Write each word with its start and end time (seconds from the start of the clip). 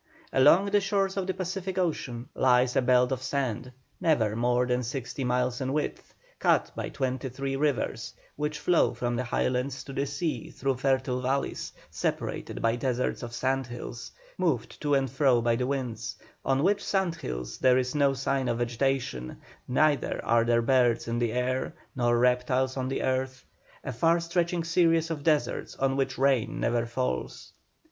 Along 0.33 0.65
the 0.71 0.81
shores 0.81 1.15
of 1.15 1.27
the 1.27 1.33
Pacific 1.35 1.77
ocean 1.77 2.27
lies 2.33 2.75
a 2.75 2.81
belt 2.81 3.11
of 3.11 3.21
sand, 3.21 3.71
never 3.99 4.35
more 4.35 4.65
than 4.65 4.81
sixty 4.81 5.23
miles 5.23 5.61
in 5.61 5.73
width, 5.73 6.15
cut 6.39 6.71
by 6.75 6.89
twenty 6.89 7.29
three 7.29 7.55
rivers, 7.55 8.15
which 8.35 8.57
flow 8.57 8.95
from 8.95 9.15
the 9.15 9.25
Highlands 9.25 9.83
to 9.83 9.93
the 9.93 10.07
sea 10.07 10.49
through 10.49 10.77
fertile 10.77 11.21
valleys, 11.21 11.71
separated 11.91 12.63
by 12.63 12.77
deserts 12.77 13.21
of 13.21 13.31
sand 13.31 13.67
hills, 13.67 14.11
moved 14.39 14.81
to 14.81 14.95
and 14.95 15.07
fro 15.07 15.39
by 15.39 15.55
the 15.55 15.67
winds; 15.67 16.15
on 16.43 16.63
which 16.63 16.83
sand 16.83 17.13
hills 17.17 17.59
there 17.59 17.77
is 17.77 17.93
no 17.93 18.15
sign 18.15 18.47
of 18.47 18.57
vegetation, 18.57 19.37
neither 19.67 20.19
are 20.25 20.45
there 20.45 20.63
birds 20.63 21.07
in 21.07 21.19
the 21.19 21.31
air, 21.31 21.75
nor 21.95 22.17
reptiles 22.17 22.75
on 22.75 22.87
the 22.87 23.03
earth; 23.03 23.45
a 23.83 23.93
far 23.93 24.19
stretching 24.19 24.63
series 24.63 25.11
of 25.11 25.21
deserts 25.21 25.75
on 25.75 25.95
which 25.95 26.17
rain 26.17 26.59
never 26.59 26.87
falls. 26.87 27.53